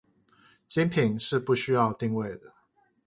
[0.67, 2.55] 精品是不需要定位的